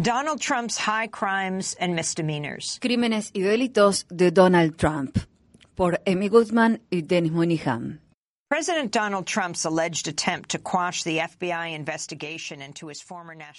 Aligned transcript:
Donald 0.00 0.40
Trump's 0.40 0.76
high 0.76 1.06
crimes 1.06 1.76
and 1.78 1.94
misdemeanors. 1.94 2.80
Crímenes 2.80 3.30
y 3.32 3.42
delitos 3.42 4.06
de 4.08 4.32
Donald 4.32 4.76
Trump 4.76 5.18
por 5.76 6.00
Amy 6.04 6.28
Goodman 6.28 6.80
y 6.90 7.02
Dennis 7.02 7.30
Moynihan. 7.30 8.00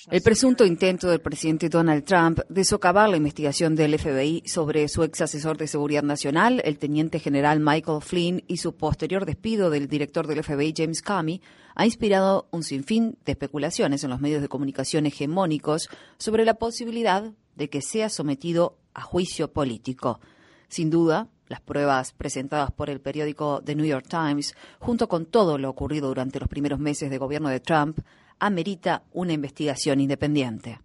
El 0.10 0.22
presunto 0.22 0.66
intento 0.66 1.10
del 1.10 1.20
presidente 1.20 1.68
Donald 1.68 2.06
Trump 2.06 2.40
de 2.48 2.64
socavar 2.64 3.10
la 3.10 3.18
investigación 3.18 3.76
del 3.76 4.00
FBI 4.00 4.44
sobre 4.46 4.88
su 4.88 5.04
ex 5.04 5.20
asesor 5.20 5.58
de 5.58 5.68
seguridad 5.68 6.04
nacional, 6.04 6.62
el 6.64 6.80
teniente 6.80 7.20
general 7.20 7.60
Michael 7.60 8.02
Flynn, 8.02 8.46
y 8.48 8.56
su 8.56 8.78
posterior 8.78 9.26
despido 9.26 9.70
del 9.70 9.90
director 9.90 10.28
del 10.28 10.42
FBI 10.42 10.74
James 10.74 11.02
Comey, 11.02 11.42
ha 11.76 11.84
inspirado 11.84 12.48
un 12.52 12.64
sinfín 12.64 13.18
de 13.26 13.34
especulaciones 13.34 14.02
en 14.06 14.12
los 14.12 14.22
medios 14.22 14.42
de 14.42 14.48
comunicación 14.48 15.08
hegemónicos 15.08 15.90
sobre 16.18 16.46
la 16.46 16.54
posibilidad 16.54 17.34
de 17.56 17.70
que 17.70 17.82
sea 17.82 18.08
sometido 18.08 18.78
a 18.94 19.02
juicio 19.02 19.52
político. 19.52 20.22
Sin 20.70 20.90
duda, 20.90 21.28
las 21.48 21.62
pruebas 21.62 22.14
presentadas 22.14 22.72
por 22.72 22.90
el 22.90 23.02
periódico 23.02 23.62
The 23.64 23.76
New 23.76 23.86
York 23.86 24.08
Times, 24.08 24.56
junto 24.80 25.08
con 25.08 25.26
todo 25.26 25.58
lo 25.58 25.70
ocurrido 25.70 26.08
durante 26.08 26.40
los 26.40 26.50
primeros 26.50 26.80
meses 26.80 27.10
de 27.10 27.18
gobierno 27.18 27.50
de 27.50 27.60
Trump, 27.60 28.00
amerita 28.40 29.04
una 29.14 29.34
investigación 29.34 30.00
independiente. 30.00 30.80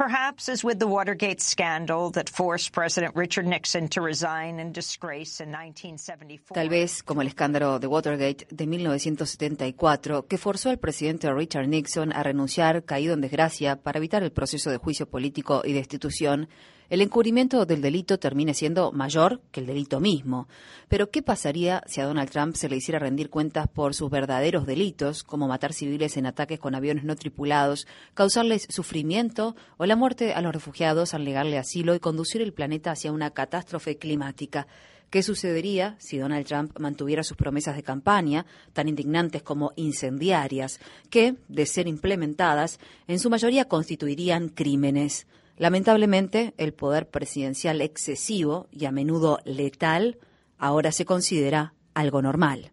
Perhaps 0.00 0.48
as 0.48 0.64
with 0.64 0.78
the 0.78 0.86
Watergate 0.86 1.42
scandal 1.42 2.10
that 2.12 2.30
forced 2.30 2.72
President 2.72 3.14
Richard 3.14 3.44
Nixon 3.46 3.86
to 3.88 4.00
resign 4.00 4.58
in 4.58 4.72
disgrace 4.72 5.42
in 5.42 5.50
1974. 5.50 6.54
Tal 6.54 6.70
vez 6.70 7.02
como 7.02 7.20
el 7.20 7.28
escándalo 7.28 7.78
de 7.78 7.86
Watergate 7.86 8.46
de 8.50 8.66
1974, 8.66 10.26
que 10.26 10.38
forzó 10.38 10.70
al 10.70 10.78
presidente 10.78 11.30
Richard 11.30 11.68
Nixon 11.68 12.14
a 12.14 12.22
renunciar 12.22 12.86
caído 12.86 13.12
en 13.12 13.20
desgracia 13.20 13.76
para 13.76 13.98
evitar 13.98 14.22
el 14.22 14.32
proceso 14.32 14.70
de 14.70 14.78
juicio 14.78 15.06
político 15.06 15.60
y 15.66 15.74
destitución, 15.74 16.48
el 16.90 17.00
encubrimiento 17.00 17.64
del 17.66 17.80
delito 17.80 18.18
termine 18.18 18.52
siendo 18.52 18.90
mayor 18.90 19.40
que 19.52 19.60
el 19.60 19.66
delito 19.66 20.00
mismo. 20.00 20.48
Pero, 20.88 21.10
¿qué 21.10 21.22
pasaría 21.22 21.84
si 21.86 22.00
a 22.00 22.04
Donald 22.04 22.30
Trump 22.30 22.56
se 22.56 22.68
le 22.68 22.76
hiciera 22.76 22.98
rendir 22.98 23.30
cuentas 23.30 23.68
por 23.68 23.94
sus 23.94 24.10
verdaderos 24.10 24.66
delitos, 24.66 25.22
como 25.22 25.46
matar 25.46 25.72
civiles 25.72 26.16
en 26.16 26.26
ataques 26.26 26.58
con 26.58 26.74
aviones 26.74 27.04
no 27.04 27.14
tripulados, 27.14 27.86
causarles 28.14 28.66
sufrimiento 28.68 29.54
o 29.76 29.86
la 29.86 29.94
muerte 29.94 30.34
a 30.34 30.42
los 30.42 30.52
refugiados 30.52 31.14
al 31.14 31.24
negarle 31.24 31.58
asilo 31.58 31.94
y 31.94 32.00
conducir 32.00 32.42
el 32.42 32.52
planeta 32.52 32.90
hacia 32.90 33.12
una 33.12 33.30
catástrofe 33.30 33.96
climática? 33.96 34.66
¿Qué 35.10 35.22
sucedería 35.22 35.94
si 35.98 36.18
Donald 36.18 36.46
Trump 36.46 36.76
mantuviera 36.78 37.22
sus 37.22 37.36
promesas 37.36 37.76
de 37.76 37.84
campaña, 37.84 38.46
tan 38.72 38.88
indignantes 38.88 39.42
como 39.42 39.72
incendiarias, 39.76 40.80
que, 41.08 41.36
de 41.48 41.66
ser 41.66 41.86
implementadas, 41.86 42.80
en 43.06 43.20
su 43.20 43.30
mayoría 43.30 43.66
constituirían 43.66 44.48
crímenes? 44.48 45.28
Lamentablemente, 45.60 46.54
el 46.56 46.72
poder 46.72 47.10
presidencial 47.10 47.82
excesivo 47.82 48.66
y 48.70 48.86
a 48.86 48.92
menudo 48.92 49.40
letal 49.44 50.16
ahora 50.56 50.90
se 50.90 51.04
considera 51.04 51.74
algo 51.92 52.22
normal. 52.22 52.72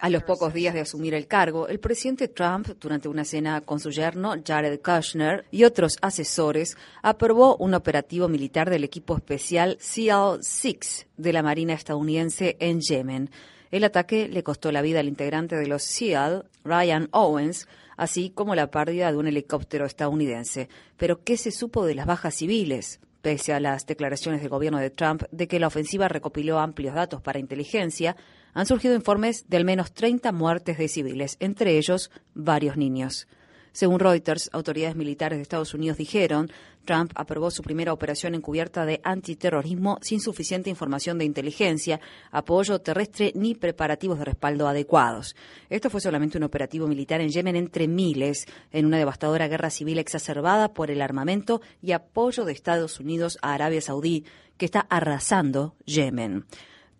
A 0.00 0.08
los 0.08 0.22
pocos 0.22 0.54
días 0.54 0.72
de 0.72 0.80
asumir 0.80 1.12
el 1.12 1.26
cargo, 1.26 1.68
el 1.68 1.80
presidente 1.80 2.28
Trump, 2.28 2.68
durante 2.80 3.08
una 3.08 3.26
cena 3.26 3.60
con 3.60 3.78
su 3.78 3.90
yerno 3.90 4.36
Jared 4.42 4.80
Kushner 4.80 5.44
y 5.50 5.64
otros 5.64 5.98
asesores, 6.00 6.78
aprobó 7.02 7.56
un 7.56 7.74
operativo 7.74 8.26
militar 8.26 8.70
del 8.70 8.84
equipo 8.84 9.14
especial 9.14 9.76
SEAL-6 9.78 11.08
de 11.18 11.32
la 11.34 11.42
Marina 11.42 11.74
estadounidense 11.74 12.56
en 12.58 12.80
Yemen. 12.80 13.30
El 13.70 13.84
ataque 13.84 14.28
le 14.28 14.42
costó 14.42 14.72
la 14.72 14.82
vida 14.82 15.00
al 15.00 15.08
integrante 15.08 15.56
de 15.56 15.68
los 15.68 15.84
SEAL, 15.84 16.44
Ryan 16.64 17.08
Owens, 17.12 17.68
así 17.96 18.30
como 18.30 18.54
la 18.54 18.70
pérdida 18.70 19.12
de 19.12 19.18
un 19.18 19.28
helicóptero 19.28 19.86
estadounidense. 19.86 20.68
Pero, 20.96 21.22
¿qué 21.22 21.36
se 21.36 21.52
supo 21.52 21.84
de 21.84 21.94
las 21.94 22.06
bajas 22.06 22.34
civiles? 22.34 23.00
Pese 23.22 23.52
a 23.52 23.60
las 23.60 23.86
declaraciones 23.86 24.40
del 24.40 24.50
gobierno 24.50 24.78
de 24.78 24.90
Trump 24.90 25.22
de 25.30 25.46
que 25.46 25.60
la 25.60 25.66
ofensiva 25.68 26.08
recopiló 26.08 26.58
amplios 26.58 26.94
datos 26.94 27.20
para 27.20 27.38
inteligencia, 27.38 28.16
han 28.54 28.66
surgido 28.66 28.94
informes 28.94 29.48
de 29.48 29.58
al 29.58 29.64
menos 29.64 29.92
30 29.92 30.32
muertes 30.32 30.78
de 30.78 30.88
civiles, 30.88 31.36
entre 31.38 31.76
ellos 31.76 32.10
varios 32.34 32.76
niños. 32.76 33.28
Según 33.72 34.00
Reuters, 34.00 34.50
autoridades 34.52 34.96
militares 34.96 35.38
de 35.38 35.42
Estados 35.42 35.74
Unidos 35.74 35.98
dijeron, 35.98 36.50
Trump 36.84 37.12
aprobó 37.14 37.50
su 37.50 37.62
primera 37.62 37.92
operación 37.92 38.34
encubierta 38.34 38.84
de 38.84 39.00
antiterrorismo 39.04 39.98
sin 40.00 40.20
suficiente 40.20 40.70
información 40.70 41.18
de 41.18 41.24
inteligencia, 41.24 42.00
apoyo 42.30 42.80
terrestre 42.80 43.32
ni 43.34 43.54
preparativos 43.54 44.18
de 44.18 44.24
respaldo 44.24 44.66
adecuados. 44.66 45.36
Esto 45.68 45.90
fue 45.90 46.00
solamente 46.00 46.38
un 46.38 46.44
operativo 46.44 46.88
militar 46.88 47.20
en 47.20 47.30
Yemen 47.30 47.56
entre 47.56 47.86
miles, 47.86 48.46
en 48.72 48.86
una 48.86 48.98
devastadora 48.98 49.48
guerra 49.48 49.70
civil 49.70 49.98
exacerbada 49.98 50.72
por 50.72 50.90
el 50.90 51.02
armamento 51.02 51.60
y 51.80 51.92
apoyo 51.92 52.44
de 52.44 52.52
Estados 52.52 52.98
Unidos 52.98 53.38
a 53.42 53.54
Arabia 53.54 53.80
Saudí, 53.80 54.24
que 54.56 54.66
está 54.66 54.80
arrasando 54.80 55.74
Yemen. 55.84 56.44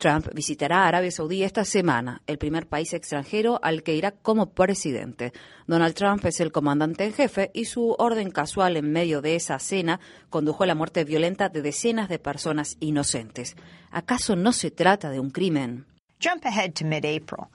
Trump 0.00 0.28
visitará 0.34 0.88
Arabia 0.88 1.11
Saudí 1.11 1.44
esta 1.44 1.65
semana, 1.65 2.22
el 2.27 2.38
primer 2.38 2.66
país 2.66 2.94
extranjero 2.94 3.61
al 3.62 3.83
que 3.83 3.94
irá 3.94 4.12
como 4.12 4.50
presidente. 4.50 5.33
Donald 5.66 5.94
Trump 5.94 6.25
es 6.25 6.41
el 6.41 6.50
comandante 6.50 7.05
en 7.05 7.12
jefe 7.12 7.50
y 7.53 7.66
su 7.66 7.94
orden 7.99 8.31
casual 8.31 8.78
en 8.78 8.91
medio 8.91 9.21
de 9.21 9.37
esa 9.37 9.59
cena 9.59 10.00
condujo 10.31 10.65
a 10.65 10.66
la 10.66 10.75
muerte 10.75 11.05
violenta 11.05 11.50
de 11.50 11.61
decenas 11.61 12.09
de 12.09 12.19
personas 12.19 12.78
inocentes. 12.81 13.56
¿Acaso 13.91 14.37
no 14.37 14.53
se 14.53 14.71
trata 14.71 15.11
de 15.11 15.21
un 15.21 15.31
crimen? 15.31 15.84
Jump 16.22 16.44
ahead 16.47 16.72
to 16.72 16.84
mid-April. 16.84 17.49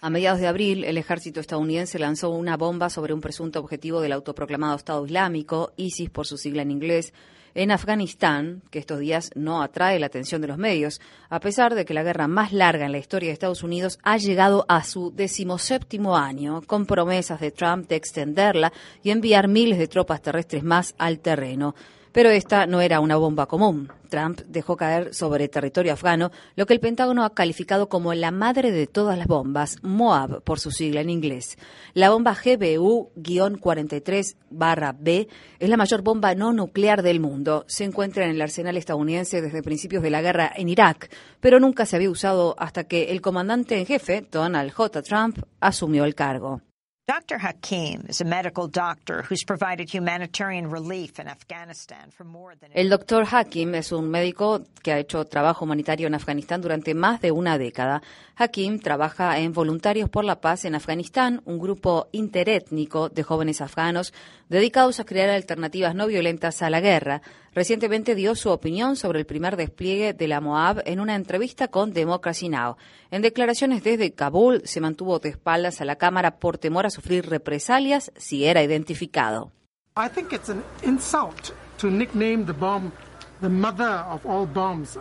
A 0.00 0.10
mediados 0.10 0.40
de 0.40 0.46
abril, 0.46 0.84
el 0.84 0.98
ejército 0.98 1.40
estadounidense 1.40 1.98
lanzó 1.98 2.28
una 2.28 2.58
bomba 2.58 2.90
sobre 2.90 3.14
un 3.14 3.22
presunto 3.22 3.60
objetivo 3.60 4.02
del 4.02 4.12
autoproclamado 4.12 4.76
Estado 4.76 5.06
Islámico, 5.06 5.72
ISIS 5.76 6.10
por 6.10 6.26
su 6.26 6.36
sigla 6.36 6.60
en 6.60 6.70
inglés, 6.70 7.14
en 7.58 7.72
Afganistán, 7.72 8.62
que 8.70 8.78
estos 8.78 9.00
días 9.00 9.32
no 9.34 9.62
atrae 9.62 9.98
la 9.98 10.06
atención 10.06 10.40
de 10.40 10.46
los 10.46 10.58
medios, 10.58 11.00
a 11.28 11.40
pesar 11.40 11.74
de 11.74 11.84
que 11.84 11.92
la 11.92 12.04
guerra 12.04 12.28
más 12.28 12.52
larga 12.52 12.86
en 12.86 12.92
la 12.92 12.98
historia 12.98 13.30
de 13.30 13.32
Estados 13.32 13.64
Unidos 13.64 13.98
ha 14.04 14.16
llegado 14.16 14.64
a 14.68 14.84
su 14.84 15.10
decimoséptimo 15.10 16.16
año, 16.16 16.62
con 16.62 16.86
promesas 16.86 17.40
de 17.40 17.50
Trump 17.50 17.88
de 17.88 17.96
extenderla 17.96 18.72
y 19.02 19.10
enviar 19.10 19.48
miles 19.48 19.78
de 19.78 19.88
tropas 19.88 20.22
terrestres 20.22 20.62
más 20.62 20.94
al 20.98 21.18
terreno. 21.18 21.74
Pero 22.18 22.30
esta 22.30 22.66
no 22.66 22.80
era 22.80 22.98
una 22.98 23.14
bomba 23.14 23.46
común. 23.46 23.92
Trump 24.08 24.40
dejó 24.48 24.76
caer 24.76 25.14
sobre 25.14 25.46
territorio 25.46 25.92
afgano 25.92 26.32
lo 26.56 26.66
que 26.66 26.74
el 26.74 26.80
Pentágono 26.80 27.24
ha 27.24 27.32
calificado 27.32 27.88
como 27.88 28.12
la 28.12 28.32
madre 28.32 28.72
de 28.72 28.88
todas 28.88 29.16
las 29.16 29.28
bombas, 29.28 29.76
MOAB 29.82 30.42
por 30.42 30.58
su 30.58 30.72
sigla 30.72 31.00
en 31.00 31.10
inglés. 31.10 31.56
La 31.94 32.10
bomba 32.10 32.34
GBU-43-B 32.34 35.28
es 35.60 35.68
la 35.68 35.76
mayor 35.76 36.02
bomba 36.02 36.34
no 36.34 36.52
nuclear 36.52 37.04
del 37.04 37.20
mundo. 37.20 37.64
Se 37.68 37.84
encuentra 37.84 38.24
en 38.24 38.32
el 38.32 38.42
arsenal 38.42 38.76
estadounidense 38.76 39.40
desde 39.40 39.62
principios 39.62 40.02
de 40.02 40.10
la 40.10 40.20
guerra 40.20 40.50
en 40.56 40.68
Irak, 40.68 41.14
pero 41.38 41.60
nunca 41.60 41.86
se 41.86 41.94
había 41.94 42.10
usado 42.10 42.56
hasta 42.58 42.82
que 42.82 43.12
el 43.12 43.20
comandante 43.20 43.78
en 43.78 43.86
jefe, 43.86 44.26
Donald 44.28 44.72
J. 44.72 45.02
Trump, 45.02 45.38
asumió 45.60 46.04
el 46.04 46.16
cargo. 46.16 46.62
Dr. 47.08 47.38
Hakim 47.38 48.04
is 48.06 48.20
a 48.20 48.24
medical 48.26 48.68
doctor 48.68 49.22
who's 49.22 49.42
provided 49.42 49.88
humanitarian 49.88 50.70
relief 50.70 51.18
in 51.18 51.26
Afghanistan 51.26 52.10
for 52.10 52.26
more 52.26 52.54
than 52.54 52.70
El 52.74 52.90
doctor 52.90 53.24
Hakim 53.24 53.76
es 53.76 53.92
un 53.92 54.10
médico 54.10 54.60
que 54.82 54.92
ha 54.92 54.98
hecho 54.98 55.24
trabajo 55.24 55.64
humanitario 55.64 56.06
en 56.06 56.14
Afganistán 56.14 56.60
durante 56.60 56.92
más 56.92 57.22
de 57.22 57.32
una 57.32 57.56
década. 57.56 58.02
Hakim 58.36 58.78
trabaja 58.78 59.38
en 59.38 59.54
Voluntarios 59.54 60.10
por 60.10 60.26
la 60.26 60.42
Paz 60.42 60.66
en 60.66 60.74
Afganistán, 60.74 61.40
un 61.46 61.58
grupo 61.58 62.08
interétnico 62.12 63.08
de 63.08 63.22
jóvenes 63.22 63.62
afganos 63.62 64.12
dedicados 64.50 65.00
a 65.00 65.04
crear 65.04 65.30
alternativas 65.30 65.94
no 65.94 66.08
violentas 66.08 66.60
a 66.60 66.68
la 66.68 66.80
guerra. 66.80 67.22
Recientemente 67.58 68.14
dio 68.14 68.36
su 68.36 68.50
opinión 68.50 68.94
sobre 68.94 69.18
el 69.18 69.26
primer 69.26 69.56
despliegue 69.56 70.12
de 70.12 70.28
la 70.28 70.40
MOAB 70.40 70.82
en 70.84 71.00
una 71.00 71.16
entrevista 71.16 71.66
con 71.66 71.92
Democracy 71.92 72.48
Now! 72.48 72.76
En 73.10 73.20
declaraciones 73.20 73.82
desde 73.82 74.12
Kabul 74.12 74.62
se 74.64 74.80
mantuvo 74.80 75.18
de 75.18 75.30
espaldas 75.30 75.80
a 75.80 75.84
la 75.84 75.96
Cámara 75.96 76.38
por 76.38 76.56
temor 76.56 76.86
a 76.86 76.90
sufrir 76.90 77.28
represalias 77.28 78.12
si 78.16 78.44
era 78.44 78.62
identificado. 78.62 79.50
I 79.96 80.08
think 80.08 80.32
it's 80.32 80.48
an 80.48 80.62
insult 80.84 81.50
to 81.78 81.90
nickname 81.90 82.44
the 82.44 82.52
bomb 82.52 82.92
the 83.40 83.48
mother 83.48 84.04
of 84.08 84.24
all 84.24 84.46
bombs. 84.46 84.96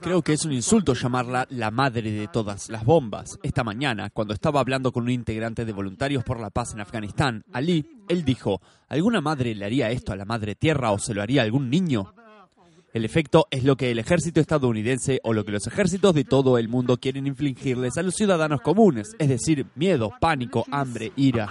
Creo 0.00 0.22
que 0.22 0.32
es 0.32 0.44
un 0.44 0.52
insulto 0.52 0.94
llamarla 0.94 1.46
la 1.50 1.70
madre 1.70 2.10
de 2.10 2.26
todas 2.28 2.70
las 2.70 2.84
bombas. 2.84 3.38
Esta 3.42 3.64
mañana, 3.64 4.10
cuando 4.10 4.32
estaba 4.32 4.60
hablando 4.60 4.92
con 4.92 5.04
un 5.04 5.10
integrante 5.10 5.64
de 5.64 5.72
Voluntarios 5.72 6.24
por 6.24 6.40
la 6.40 6.50
Paz 6.50 6.72
en 6.72 6.80
Afganistán, 6.80 7.44
Ali, 7.52 8.04
él 8.08 8.24
dijo, 8.24 8.60
¿alguna 8.88 9.20
madre 9.20 9.54
le 9.54 9.66
haría 9.66 9.90
esto 9.90 10.12
a 10.12 10.16
la 10.16 10.24
madre 10.24 10.54
tierra 10.54 10.90
o 10.90 10.98
se 10.98 11.12
lo 11.12 11.22
haría 11.22 11.42
a 11.42 11.44
algún 11.44 11.68
niño? 11.68 12.14
El 12.92 13.04
efecto 13.04 13.46
es 13.50 13.62
lo 13.62 13.76
que 13.76 13.90
el 13.90 13.98
ejército 13.98 14.40
estadounidense 14.40 15.20
o 15.22 15.32
lo 15.32 15.44
que 15.44 15.52
los 15.52 15.66
ejércitos 15.66 16.14
de 16.14 16.24
todo 16.24 16.58
el 16.58 16.68
mundo 16.68 16.96
quieren 16.96 17.26
infligirles 17.26 17.96
a 17.98 18.02
los 18.02 18.14
ciudadanos 18.14 18.62
comunes, 18.62 19.14
es 19.18 19.28
decir, 19.28 19.66
miedo, 19.76 20.10
pánico, 20.18 20.64
hambre, 20.70 21.12
ira. 21.14 21.46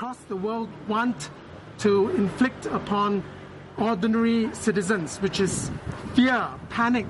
Ordinary 3.81 4.49
citizens, 4.53 5.17
which 5.21 5.39
is 5.39 5.71
fear, 6.15 6.47
panic, 6.69 7.07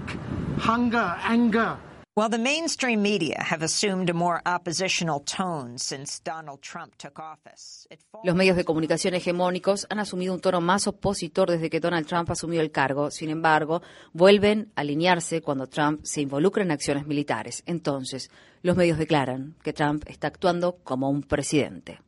hunger, 0.58 1.16
anger, 1.24 1.78
While 2.20 2.30
the 2.30 2.38
mainstream 2.38 3.02
media 3.02 3.42
have 3.42 3.64
assumed 3.64 4.10
a 4.10 4.14
more 4.14 4.42
oppositional 4.46 5.22
tone 5.22 5.78
since 5.78 6.20
Donald 6.22 6.60
Trump 6.62 6.98
took 6.98 7.18
office, 7.18 7.88
Los 8.26 8.36
medios 8.36 8.58
de 8.58 8.66
comunicación 8.66 9.14
hegemónicos 9.14 9.88
han 9.90 10.00
asumido 10.00 10.34
un 10.34 10.42
tono 10.42 10.60
más 10.60 10.86
opositor 10.86 11.50
desde 11.50 11.70
que 11.70 11.80
Donald 11.80 12.08
Trump 12.08 12.30
asumió 12.30 12.60
el 12.60 12.72
cargo. 12.72 13.10
Sin 13.10 13.30
embargo, 13.30 13.82
vuelven 14.12 14.70
a 14.76 14.82
alinearse 14.82 15.42
cuando 15.42 15.68
Trump 15.68 16.02
se 16.04 16.20
involucra 16.20 16.62
en 16.62 16.72
acciones 16.72 17.08
militares. 17.08 17.64
Entonces, 17.66 18.30
los 18.64 18.76
medios 18.76 18.98
declaran 18.98 19.56
que 19.64 19.72
Trump 19.72 20.04
está 20.08 20.28
actuando 20.28 20.76
como 20.84 21.10
un 21.10 21.24
presidente. 21.24 22.02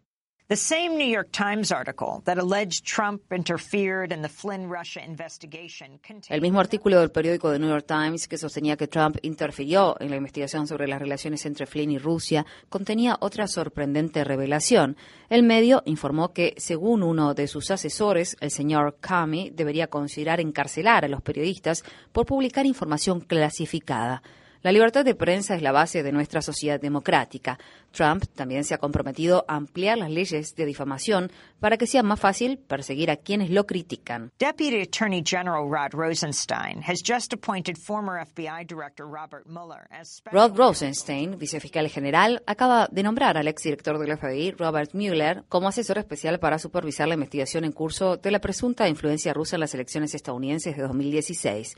The 0.51 0.57
same 0.57 0.97
New 0.97 1.07
York 1.07 1.29
Times 1.31 1.71
article 1.71 2.21
that 2.25 2.37
alleged 2.37 2.83
Trump 2.83 3.21
interfered 3.31 4.11
in 4.11 4.21
the 4.21 4.27
Flynn 4.27 4.69
Russia 4.69 5.01
investigation 5.01 6.01
El 6.27 6.41
mismo 6.41 6.59
artículo 6.59 6.99
del 6.99 7.09
periódico 7.09 7.49
The 7.53 7.57
New 7.57 7.69
York 7.69 7.85
Times 7.87 8.27
que 8.27 8.37
sostenía 8.37 8.75
que 8.75 8.89
Trump 8.89 9.15
interfirió 9.21 9.95
en 10.01 10.09
la 10.09 10.17
investigación 10.17 10.67
sobre 10.67 10.89
las 10.89 10.99
relaciones 10.99 11.45
entre 11.45 11.65
Flynn 11.67 11.91
y 11.91 11.99
Rusia 11.99 12.45
contenía 12.67 13.15
otra 13.21 13.47
sorprendente 13.47 14.25
revelación. 14.25 14.97
El 15.29 15.43
medio 15.43 15.83
informó 15.85 16.33
que, 16.33 16.53
según 16.57 17.01
uno 17.01 17.33
de 17.33 17.47
sus 17.47 17.71
asesores, 17.71 18.35
el 18.41 18.51
señor 18.51 18.97
Comey 18.99 19.51
debería 19.51 19.87
considerar 19.87 20.41
encarcelar 20.41 21.05
a 21.05 21.07
los 21.07 21.21
periodistas 21.21 21.85
por 22.11 22.25
publicar 22.25 22.65
información 22.65 23.21
clasificada. 23.21 24.21
La 24.63 24.71
libertad 24.71 25.03
de 25.03 25.15
prensa 25.15 25.55
es 25.55 25.63
la 25.63 25.71
base 25.71 26.03
de 26.03 26.11
nuestra 26.11 26.43
sociedad 26.43 26.79
democrática. 26.79 27.57
Trump 27.91 28.25
también 28.35 28.63
se 28.63 28.75
ha 28.75 28.77
comprometido 28.77 29.43
a 29.47 29.55
ampliar 29.55 29.97
las 29.97 30.11
leyes 30.11 30.55
de 30.55 30.65
difamación 30.67 31.31
para 31.59 31.77
que 31.77 31.87
sea 31.87 32.03
más 32.03 32.19
fácil 32.19 32.59
perseguir 32.59 33.09
a 33.09 33.17
quienes 33.17 33.49
lo 33.49 33.65
critican. 33.65 34.31
Deputy 34.37 34.81
Attorney 34.81 35.23
General 35.25 35.67
Rod 35.67 35.93
Rosenstein 35.93 36.83
has 36.87 37.01
just 37.03 37.33
appointed 37.33 37.75
former 37.75 38.23
FBI 38.23 38.63
Director 38.67 39.07
Robert 39.07 39.47
Mueller 39.47 39.87
as 39.89 40.21
Rod 40.31 40.55
Rosenstein, 40.55 41.39
vicefiscal 41.39 41.89
general, 41.89 42.43
acaba 42.45 42.87
de 42.91 43.01
nombrar 43.01 43.37
al 43.37 43.47
exdirector 43.47 43.97
del 43.97 44.15
FBI, 44.15 44.51
Robert 44.51 44.93
Mueller, 44.93 45.43
como 45.49 45.69
asesor 45.69 45.97
especial 45.97 46.39
para 46.39 46.59
supervisar 46.59 47.07
la 47.07 47.15
investigación 47.15 47.65
en 47.65 47.71
curso 47.71 48.17
de 48.17 48.29
la 48.29 48.39
presunta 48.39 48.87
influencia 48.87 49.33
rusa 49.33 49.55
en 49.55 49.61
las 49.61 49.73
elecciones 49.73 50.13
estadounidenses 50.13 50.77
de 50.77 50.83
2016. 50.83 51.75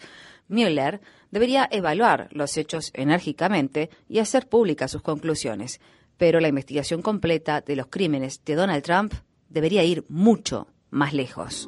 Mueller 0.47 1.01
debería 1.31 1.67
evaluar 1.71 2.27
los 2.31 2.57
hechos 2.57 2.91
enérgicamente 2.93 3.89
y 4.07 4.19
hacer 4.19 4.47
públicas 4.47 4.91
sus 4.91 5.01
conclusiones, 5.01 5.79
pero 6.17 6.39
la 6.39 6.47
investigación 6.47 7.01
completa 7.01 7.61
de 7.61 7.75
los 7.75 7.87
crímenes 7.87 8.43
de 8.45 8.55
Donald 8.55 8.83
Trump 8.83 9.13
debería 9.49 9.83
ir 9.83 10.05
mucho 10.09 10.67
más 10.89 11.13
lejos. 11.13 11.67